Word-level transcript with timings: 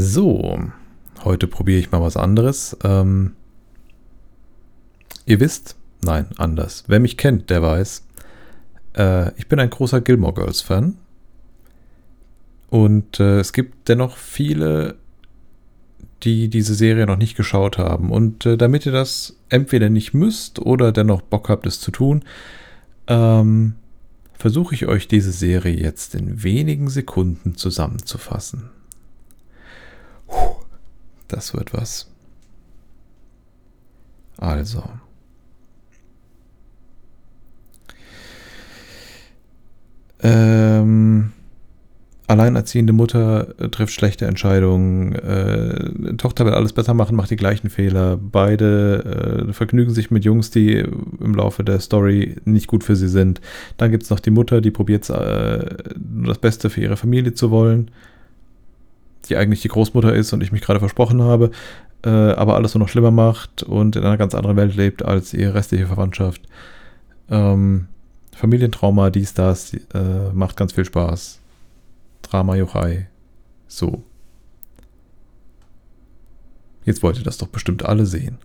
So, 0.00 0.56
heute 1.24 1.48
probiere 1.48 1.80
ich 1.80 1.90
mal 1.90 2.00
was 2.00 2.16
anderes. 2.16 2.76
Ähm, 2.84 3.32
ihr 5.26 5.40
wisst, 5.40 5.74
nein, 6.02 6.26
anders. 6.36 6.84
Wer 6.86 7.00
mich 7.00 7.16
kennt, 7.16 7.50
der 7.50 7.62
weiß, 7.62 8.06
äh, 8.96 9.36
ich 9.36 9.48
bin 9.48 9.58
ein 9.58 9.70
großer 9.70 10.00
Gilmore 10.00 10.34
Girls 10.34 10.60
Fan. 10.60 10.98
Und 12.70 13.18
äh, 13.18 13.40
es 13.40 13.52
gibt 13.52 13.88
dennoch 13.88 14.16
viele, 14.18 14.94
die 16.22 16.46
diese 16.46 16.76
Serie 16.76 17.06
noch 17.06 17.18
nicht 17.18 17.36
geschaut 17.36 17.76
haben. 17.76 18.12
Und 18.12 18.46
äh, 18.46 18.56
damit 18.56 18.86
ihr 18.86 18.92
das 18.92 19.34
entweder 19.48 19.90
nicht 19.90 20.14
müsst 20.14 20.60
oder 20.60 20.92
dennoch 20.92 21.22
Bock 21.22 21.48
habt, 21.48 21.66
es 21.66 21.80
zu 21.80 21.90
tun, 21.90 22.22
ähm, 23.08 23.74
versuche 24.34 24.76
ich 24.76 24.86
euch 24.86 25.08
diese 25.08 25.32
Serie 25.32 25.74
jetzt 25.74 26.14
in 26.14 26.44
wenigen 26.44 26.88
Sekunden 26.88 27.56
zusammenzufassen. 27.56 28.70
Das 31.28 31.54
wird 31.54 31.74
was. 31.74 32.10
Also. 34.38 34.82
Ähm, 40.20 41.32
alleinerziehende 42.26 42.92
Mutter 42.92 43.54
äh, 43.58 43.68
trifft 43.68 43.92
schlechte 43.92 44.26
Entscheidungen, 44.26 45.14
äh, 45.14 46.14
Tochter 46.16 46.44
will 46.44 46.54
alles 46.54 46.72
besser 46.72 46.94
machen, 46.94 47.16
macht 47.16 47.30
die 47.30 47.36
gleichen 47.36 47.70
Fehler. 47.70 48.16
Beide 48.16 49.46
äh, 49.48 49.52
vergnügen 49.52 49.92
sich 49.92 50.10
mit 50.10 50.24
Jungs, 50.24 50.50
die 50.50 50.78
im 50.78 51.34
Laufe 51.34 51.62
der 51.62 51.80
Story 51.80 52.36
nicht 52.44 52.66
gut 52.66 52.84
für 52.84 52.96
sie 52.96 53.08
sind. 53.08 53.40
Dann 53.76 53.90
gibt 53.90 54.04
es 54.04 54.10
noch 54.10 54.20
die 54.20 54.30
Mutter, 54.30 54.60
die 54.60 54.70
probiert 54.70 55.08
äh, 55.10 55.76
das 55.96 56.38
Beste 56.38 56.70
für 56.70 56.80
ihre 56.80 56.96
Familie 56.96 57.34
zu 57.34 57.50
wollen, 57.50 57.90
die 59.28 59.36
eigentlich 59.36 59.62
die 59.62 59.68
Großmutter 59.68 60.14
ist 60.14 60.32
und 60.32 60.42
ich 60.42 60.52
mich 60.52 60.62
gerade 60.62 60.80
versprochen 60.80 61.22
habe, 61.22 61.50
äh, 62.04 62.08
aber 62.08 62.56
alles 62.56 62.74
nur 62.74 62.80
noch 62.80 62.88
schlimmer 62.88 63.10
macht 63.10 63.62
und 63.62 63.96
in 63.96 64.04
einer 64.04 64.16
ganz 64.16 64.34
anderen 64.34 64.56
Welt 64.56 64.74
lebt 64.76 65.04
als 65.04 65.34
ihre 65.34 65.54
restliche 65.54 65.86
Verwandtschaft. 65.86 66.42
Ähm, 67.30 67.88
Familientrauma, 68.34 69.10
dies, 69.10 69.34
das, 69.34 69.74
äh, 69.74 70.32
macht 70.32 70.56
ganz 70.56 70.72
viel 70.72 70.84
Spaß. 70.84 71.40
Drama 72.22 72.54
Yochai. 72.56 73.08
So. 73.66 74.02
Jetzt 76.84 77.02
wollt 77.02 77.18
ihr 77.18 77.24
das 77.24 77.38
doch 77.38 77.48
bestimmt 77.48 77.84
alle 77.84 78.06
sehen. 78.06 78.38